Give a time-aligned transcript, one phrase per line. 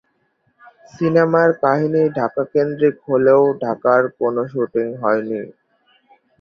[0.93, 5.41] সিনেমার কাহিনী ঢাকা কেন্দ্রিক হলেও ঢাকার কোন শুটিং হয়নি।